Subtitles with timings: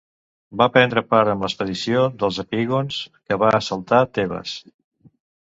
[0.59, 4.57] Va prendre part en l'expedició dels epígons que va assaltar Tebes.